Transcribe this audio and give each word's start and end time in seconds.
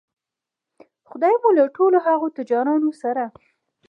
خدای 1.09 1.35
مو 1.41 1.49
له 1.57 1.63
ټولو 1.77 1.97
هغو 2.07 2.27
تجارانو 2.37 2.89
سره 3.01 3.23